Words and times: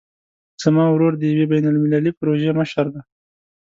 زما 0.63 0.85
ورور 0.89 1.13
د 1.17 1.21
یوې 1.31 1.45
بین 1.53 1.65
المللي 1.71 2.11
پروژې 2.19 2.51
مشر 2.59 2.85
ده 2.93 3.01